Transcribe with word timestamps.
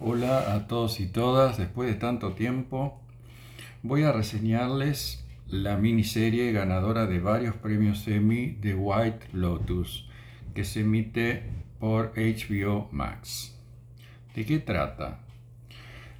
Hola 0.00 0.54
a 0.54 0.68
todos 0.68 1.00
y 1.00 1.08
todas, 1.08 1.58
después 1.58 1.88
de 1.88 1.96
tanto 1.96 2.34
tiempo 2.34 3.00
voy 3.82 4.04
a 4.04 4.12
reseñarles 4.12 5.26
la 5.48 5.76
miniserie 5.76 6.52
ganadora 6.52 7.06
de 7.06 7.18
varios 7.18 7.56
premios 7.56 8.06
Emmy 8.06 8.56
de 8.60 8.76
White 8.76 9.26
Lotus 9.32 10.08
que 10.54 10.62
se 10.62 10.82
emite 10.82 11.42
por 11.80 12.12
HBO 12.14 12.88
Max. 12.92 13.58
¿De 14.36 14.46
qué 14.46 14.60
trata? 14.60 15.18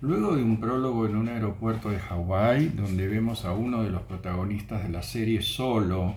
Luego 0.00 0.34
de 0.34 0.42
un 0.42 0.58
prólogo 0.58 1.06
en 1.06 1.14
un 1.14 1.28
aeropuerto 1.28 1.90
de 1.90 2.00
Hawái 2.00 2.70
donde 2.70 3.06
vemos 3.06 3.44
a 3.44 3.52
uno 3.52 3.84
de 3.84 3.90
los 3.90 4.02
protagonistas 4.02 4.82
de 4.82 4.88
la 4.88 5.04
serie 5.04 5.40
solo 5.40 6.16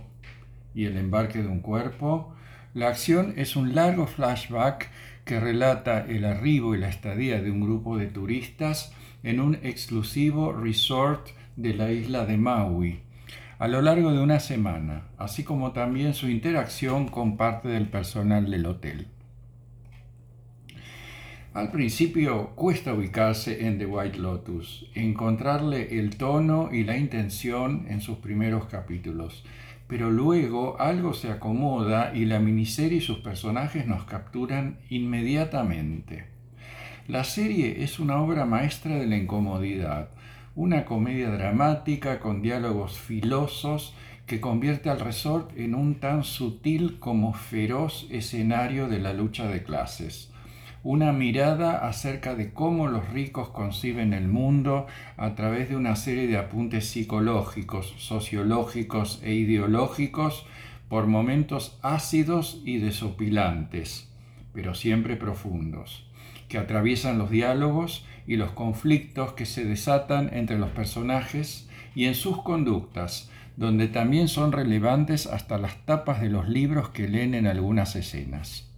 y 0.74 0.86
el 0.86 0.98
embarque 0.98 1.44
de 1.44 1.48
un 1.48 1.60
cuerpo, 1.60 2.34
la 2.74 2.88
acción 2.88 3.36
es 3.38 3.56
un 3.56 3.76
largo 3.76 4.08
flashback 4.08 4.90
que 5.26 5.40
relata 5.40 6.06
el 6.08 6.26
arribo 6.26 6.76
y 6.76 6.80
la 6.80 6.90
estadía 6.90 7.42
de 7.42 7.52
un 7.52 7.62
grupo 7.62 7.98
de 7.98 8.08
turistas 8.08 8.94
en 9.24 9.40
un 9.40 9.56
exclusivo 9.56 10.54
resort 10.54 11.30
de 11.56 11.74
la 11.74 11.92
isla 11.92 12.26
de 12.26 12.38
Maui 12.38 13.02
a 13.62 13.68
lo 13.68 13.84
largo 13.84 14.12
de 14.12 14.20
una 14.20 14.40
semana, 14.40 15.04
así 15.20 15.44
como 15.44 15.72
también 15.72 16.16
su 16.16 16.28
interacción 16.28 17.08
con 17.08 17.38
parte 17.38 17.68
del 17.68 17.88
personal 17.90 18.50
del 18.50 18.66
hotel. 18.66 19.06
Al 21.54 21.70
principio 21.70 22.52
cuesta 22.56 22.94
ubicarse 22.94 23.68
en 23.68 23.78
The 23.78 23.86
White 23.86 24.20
Lotus, 24.20 24.90
encontrarle 24.96 26.00
el 26.00 26.16
tono 26.16 26.70
y 26.72 26.86
la 26.86 26.96
intención 26.96 27.88
en 27.90 28.00
sus 28.00 28.20
primeros 28.20 28.68
capítulos, 28.68 29.44
pero 29.86 30.10
luego 30.10 30.80
algo 30.80 31.14
se 31.14 31.30
acomoda 31.30 32.14
y 32.16 32.24
la 32.24 32.40
miniserie 32.40 33.00
y 33.00 33.02
sus 33.02 33.18
personajes 33.18 33.86
nos 33.86 34.06
capturan 34.06 34.78
inmediatamente. 34.90 36.24
La 37.10 37.26
serie 37.26 37.84
es 37.84 38.00
una 38.00 38.22
obra 38.22 38.46
maestra 38.46 38.96
de 38.96 39.08
la 39.08 39.18
incomodidad, 39.18 40.08
una 40.56 40.86
comedia 40.86 41.32
dramática 41.32 42.22
con 42.22 42.42
diálogos 42.42 42.98
filosos 42.98 43.94
que 44.26 44.40
convierte 44.40 44.90
al 44.90 45.02
resort 45.02 45.52
en 45.58 45.76
un 45.76 45.96
tan 45.96 46.24
sutil 46.24 46.98
como 47.00 47.34
feroz 47.34 48.08
escenario 48.10 48.88
de 48.88 49.00
la 49.00 49.12
lucha 49.12 49.50
de 49.50 49.64
clases 49.64 50.32
una 50.84 51.12
mirada 51.12 51.88
acerca 51.88 52.34
de 52.34 52.54
cómo 52.54 52.88
los 52.88 53.10
ricos 53.10 53.50
conciben 53.50 54.14
el 54.14 54.28
mundo 54.28 54.88
a 55.16 55.36
través 55.36 55.70
de 55.70 55.76
una 55.76 55.96
serie 55.96 56.28
de 56.28 56.38
apuntes 56.38 56.88
psicológicos, 56.88 57.94
sociológicos 57.98 59.22
e 59.24 59.34
ideológicos 59.34 60.46
por 60.90 61.06
momentos 61.06 61.78
ácidos 61.84 62.62
y 62.66 62.80
desopilantes, 62.80 64.10
pero 64.54 64.74
siempre 64.74 65.16
profundos, 65.18 66.06
que 66.48 66.58
atraviesan 66.58 67.20
los 67.20 67.30
diálogos 67.30 68.06
y 68.26 68.38
los 68.38 68.52
conflictos 68.52 69.34
que 69.34 69.46
se 69.46 69.66
desatan 69.66 70.32
entre 70.34 70.58
los 70.58 70.72
personajes 70.72 71.70
y 71.94 72.06
en 72.06 72.16
sus 72.16 72.42
conductas, 72.42 73.30
donde 73.56 73.88
también 73.88 74.28
son 74.28 74.52
relevantes 74.52 75.28
hasta 75.28 75.60
las 75.60 75.86
tapas 75.86 76.22
de 76.22 76.30
los 76.30 76.50
libros 76.50 76.90
que 76.90 77.08
leen 77.08 77.36
en 77.36 77.46
algunas 77.46 77.96
escenas. 77.96 78.71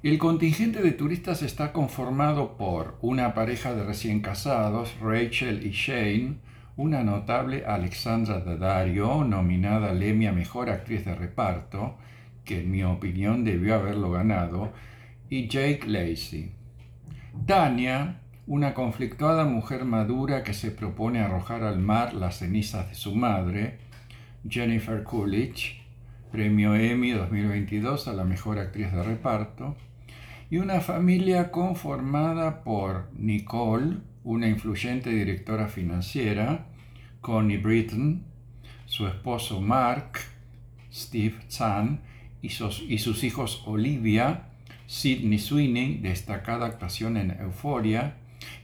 El 0.00 0.16
contingente 0.18 0.80
de 0.80 0.92
turistas 0.92 1.42
está 1.42 1.72
conformado 1.72 2.56
por 2.56 2.98
una 3.02 3.34
pareja 3.34 3.74
de 3.74 3.82
recién 3.82 4.20
casados, 4.20 4.96
Rachel 5.00 5.66
y 5.66 5.70
Shane, 5.70 6.36
una 6.76 7.02
notable 7.02 7.64
Alexandra 7.66 8.38
Daddario, 8.38 9.24
nominada 9.24 9.92
Lemia 9.92 10.30
Mejor 10.30 10.70
Actriz 10.70 11.04
de 11.04 11.16
Reparto, 11.16 11.96
que 12.44 12.60
en 12.60 12.70
mi 12.70 12.84
opinión 12.84 13.42
debió 13.42 13.74
haberlo 13.74 14.12
ganado, 14.12 14.72
y 15.28 15.48
Jake 15.48 15.88
Lacey. 15.88 16.52
Tania, 17.44 18.20
una 18.46 18.74
conflictuada 18.74 19.46
mujer 19.46 19.84
madura 19.84 20.44
que 20.44 20.54
se 20.54 20.70
propone 20.70 21.18
arrojar 21.18 21.64
al 21.64 21.80
mar 21.80 22.14
las 22.14 22.38
cenizas 22.38 22.88
de 22.88 22.94
su 22.94 23.16
madre, 23.16 23.78
Jennifer 24.48 25.02
Coolidge, 25.02 25.82
Premio 26.30 26.76
Emmy 26.76 27.10
2022 27.10 28.06
a 28.06 28.12
la 28.12 28.22
Mejor 28.22 28.60
Actriz 28.60 28.92
de 28.92 29.02
Reparto, 29.02 29.76
y 30.50 30.56
una 30.58 30.80
familia 30.80 31.50
conformada 31.50 32.62
por 32.62 33.10
Nicole, 33.14 33.98
una 34.24 34.48
influyente 34.48 35.10
directora 35.10 35.68
financiera, 35.68 36.66
Connie 37.20 37.58
Britton, 37.58 38.24
su 38.86 39.06
esposo 39.06 39.60
Mark, 39.60 40.20
Steve 40.92 41.36
Chan 41.48 42.00
y 42.40 42.48
sus, 42.50 43.24
hijos 43.24 43.62
Olivia, 43.66 44.48
Sidney 44.86 45.38
Sweeney, 45.38 45.98
destacada 45.98 46.66
actuación 46.66 47.18
en 47.18 47.32
Euphoria, 47.32 48.16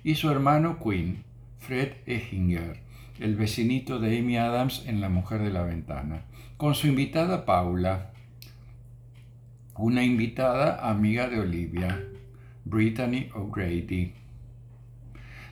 y 0.02 0.14
su 0.14 0.30
hermano 0.30 0.78
Quinn, 0.82 1.22
Fred 1.58 1.92
Ehinger, 2.06 2.80
el 3.20 3.36
vecinito 3.36 3.98
de 3.98 4.18
Amy 4.18 4.38
Adams 4.38 4.84
en 4.86 5.02
La 5.02 5.10
Mujer 5.10 5.42
de 5.42 5.50
la 5.50 5.64
Ventana, 5.64 6.22
con 6.56 6.74
su 6.74 6.86
invitada 6.86 7.44
Paula, 7.44 8.13
una 9.76 10.04
invitada 10.04 10.88
amiga 10.88 11.28
de 11.28 11.40
Olivia, 11.40 12.00
Brittany 12.64 13.28
O'Grady. 13.34 14.14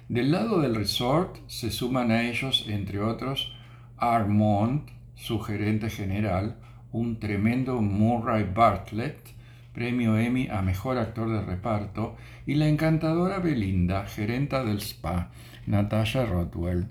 Del 0.09 0.31
lado 0.31 0.61
del 0.61 0.77
resort 0.77 1.39
se 1.49 1.73
suman 1.73 2.13
a 2.13 2.23
ellos, 2.23 2.67
entre 2.69 3.01
otros, 3.01 3.53
Armond, 3.97 4.83
su 5.17 5.41
gerente 5.41 5.91
general, 5.91 6.57
un 6.93 7.19
tremendo 7.19 7.81
Murray 7.81 8.45
Bartlett, 8.45 9.31
premio 9.73 10.17
Emmy 10.17 10.47
a 10.49 10.63
Mejor 10.63 10.99
Actor 10.99 11.29
de 11.29 11.43
Reparto, 11.43 12.17
y 12.47 12.55
la 12.55 12.69
encantadora 12.69 13.41
Belinda, 13.41 14.07
gerenta 14.07 14.65
del 14.65 14.81
spa, 14.81 15.31
Natasha 15.67 16.27
Rothwell. 16.27 16.87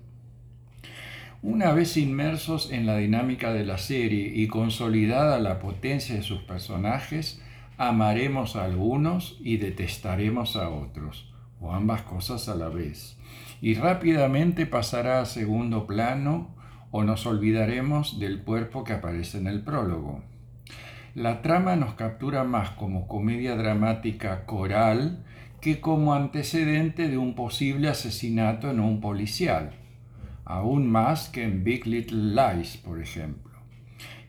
Una 1.44 1.72
vez 1.72 1.97
inmersos 1.97 2.72
en 2.72 2.85
la 2.85 2.97
dinámica 2.97 3.52
de 3.52 3.66
la 3.66 3.79
serie 3.79 4.31
y 4.31 4.46
consolidada 4.46 5.40
la 5.40 5.57
potencia 5.57 6.13
de 6.13 6.22
sus 6.22 6.44
personajes, 6.44 7.41
amaremos 7.79 8.56
a 8.56 8.66
algunos 8.66 9.40
y 9.41 9.57
detestaremos 9.57 10.56
a 10.56 10.69
otros, 10.69 11.34
o 11.59 11.74
ambas 11.74 12.03
cosas 12.03 12.47
a 12.47 12.53
la 12.53 12.69
vez, 12.69 13.18
y 13.59 13.74
rápidamente 13.74 14.68
pasará 14.68 15.19
a 15.19 15.25
segundo 15.25 15.88
plano 15.88 16.53
o 16.91 17.03
nos 17.03 17.25
olvidaremos 17.25 18.19
del 18.19 18.44
cuerpo 18.44 18.84
que 18.84 18.94
aparece 18.94 19.40
en 19.40 19.47
el 19.47 19.63
prólogo. 19.63 20.22
La 21.16 21.41
trama 21.41 21.75
nos 21.75 21.96
captura 21.96 22.44
más 22.44 22.69
como 22.69 23.08
comedia 23.08 23.56
dramática 23.56 24.46
coral 24.46 25.25
que 25.59 25.81
como 25.81 26.13
antecedente 26.13 27.08
de 27.08 27.18
un 27.18 27.34
posible 27.34 27.90
asesinato 27.90 28.69
en 28.69 28.79
un 28.79 29.02
policial 29.02 29.81
aún 30.52 30.92
más 30.92 31.30
que 31.30 31.44
en 31.44 31.64
Big 31.64 31.88
Little 31.88 32.36
Lies, 32.36 32.76
por 32.76 33.02
ejemplo. 33.02 33.54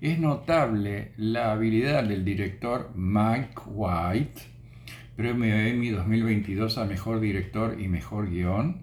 Es 0.00 0.20
notable 0.20 1.12
la 1.16 1.50
habilidad 1.50 2.04
del 2.04 2.24
director 2.24 2.92
Mike 2.94 3.60
White, 3.66 4.40
premio 5.16 5.54
Emmy 5.54 5.90
2022 5.90 6.78
a 6.78 6.84
Mejor 6.84 7.18
Director 7.18 7.80
y 7.80 7.88
Mejor 7.88 8.30
Guión, 8.30 8.82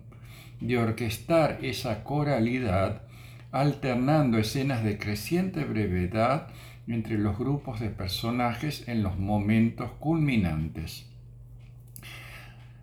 de 0.60 0.78
orquestar 0.78 1.60
esa 1.62 2.04
coralidad 2.04 3.04
alternando 3.52 4.38
escenas 4.38 4.84
de 4.84 4.98
creciente 4.98 5.64
brevedad 5.64 6.50
entre 6.88 7.18
los 7.18 7.38
grupos 7.38 7.80
de 7.80 7.90
personajes 7.90 8.86
en 8.90 9.02
los 9.02 9.18
momentos 9.18 9.92
culminantes 10.00 11.09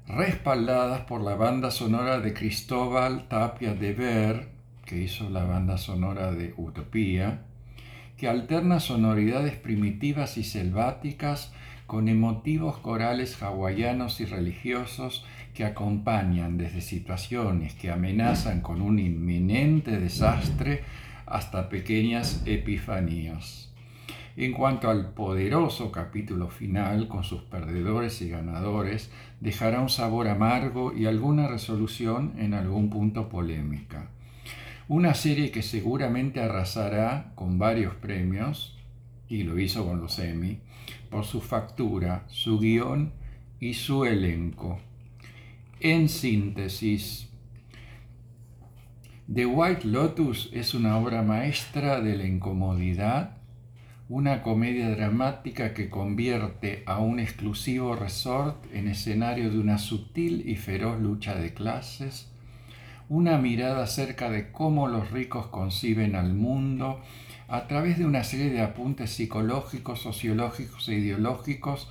respaldadas 0.08 1.00
por 1.02 1.20
la 1.20 1.34
banda 1.34 1.70
sonora 1.70 2.20
de 2.20 2.32
Cristóbal 2.32 3.26
Tapia 3.28 3.74
de 3.74 3.92
Ver, 3.92 4.48
que 4.84 5.02
hizo 5.02 5.28
la 5.30 5.44
banda 5.44 5.78
sonora 5.78 6.32
de 6.32 6.54
Utopía, 6.56 7.42
que 8.16 8.28
alterna 8.28 8.78
sonoridades 8.78 9.56
primitivas 9.56 10.38
y 10.38 10.44
selváticas 10.44 11.52
con 11.86 12.08
emotivos 12.08 12.78
corales 12.78 13.42
hawaianos 13.42 14.20
y 14.20 14.24
religiosos 14.24 15.24
que 15.54 15.64
acompañan 15.64 16.56
desde 16.56 16.80
situaciones 16.80 17.74
que 17.74 17.90
amenazan 17.90 18.60
con 18.60 18.82
un 18.82 18.98
inminente 18.98 19.98
desastre 19.98 20.82
hasta 21.26 21.68
pequeñas 21.68 22.42
epifanías. 22.46 23.65
En 24.36 24.52
cuanto 24.52 24.90
al 24.90 25.14
poderoso 25.14 25.90
capítulo 25.90 26.48
final, 26.48 27.08
con 27.08 27.24
sus 27.24 27.40
perdedores 27.40 28.20
y 28.20 28.28
ganadores, 28.28 29.10
dejará 29.40 29.80
un 29.80 29.88
sabor 29.88 30.28
amargo 30.28 30.92
y 30.92 31.06
alguna 31.06 31.48
resolución 31.48 32.34
en 32.36 32.52
algún 32.52 32.90
punto 32.90 33.30
polémica. 33.30 34.10
Una 34.88 35.14
serie 35.14 35.50
que 35.50 35.62
seguramente 35.62 36.40
arrasará 36.40 37.32
con 37.34 37.58
varios 37.58 37.94
premios, 37.94 38.76
y 39.26 39.42
lo 39.42 39.58
hizo 39.58 39.86
con 39.86 40.00
los 40.00 40.18
Emmy, 40.18 40.60
por 41.10 41.24
su 41.24 41.40
factura, 41.40 42.24
su 42.28 42.60
guion 42.60 43.12
y 43.58 43.72
su 43.72 44.04
elenco. 44.04 44.78
En 45.80 46.10
síntesis, 46.10 47.30
The 49.32 49.46
White 49.46 49.88
Lotus 49.88 50.50
es 50.52 50.74
una 50.74 50.98
obra 50.98 51.22
maestra 51.22 52.02
de 52.02 52.16
la 52.16 52.26
incomodidad, 52.26 53.38
una 54.08 54.40
comedia 54.40 54.88
dramática 54.90 55.74
que 55.74 55.90
convierte 55.90 56.84
a 56.86 57.00
un 57.00 57.18
exclusivo 57.18 57.96
resort 57.96 58.64
en 58.72 58.86
escenario 58.86 59.50
de 59.50 59.58
una 59.58 59.78
sutil 59.78 60.48
y 60.48 60.54
feroz 60.54 61.00
lucha 61.00 61.34
de 61.34 61.52
clases, 61.52 62.30
una 63.08 63.36
mirada 63.36 63.82
acerca 63.82 64.30
de 64.30 64.52
cómo 64.52 64.86
los 64.86 65.10
ricos 65.10 65.48
conciben 65.48 66.14
al 66.14 66.34
mundo 66.34 67.00
a 67.48 67.66
través 67.66 67.98
de 67.98 68.06
una 68.06 68.22
serie 68.22 68.50
de 68.50 68.62
apuntes 68.62 69.10
psicológicos, 69.10 70.02
sociológicos 70.02 70.88
e 70.88 70.94
ideológicos 70.94 71.88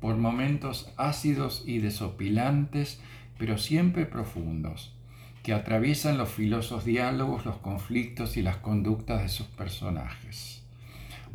por 0.00 0.16
momentos 0.16 0.92
ácidos 0.96 1.64
y 1.66 1.78
desopilantes, 1.78 3.00
pero 3.38 3.58
siempre 3.58 4.06
profundos, 4.06 4.94
que 5.42 5.52
atraviesan 5.52 6.16
los 6.16 6.28
filosos 6.28 6.84
diálogos, 6.84 7.44
los 7.44 7.56
conflictos 7.56 8.36
y 8.36 8.42
las 8.42 8.58
conductas 8.58 9.22
de 9.22 9.28
sus 9.28 9.48
personajes 9.48 10.65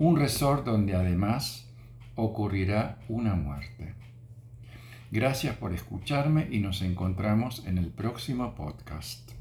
un 0.01 0.17
resort 0.17 0.65
donde 0.65 0.95
además 0.95 1.69
ocurrirá 2.15 2.97
una 3.07 3.35
muerte. 3.35 3.93
Gracias 5.11 5.55
por 5.57 5.73
escucharme 5.73 6.47
y 6.49 6.57
nos 6.57 6.81
encontramos 6.81 7.63
en 7.67 7.77
el 7.77 7.91
próximo 7.91 8.55
podcast. 8.55 9.40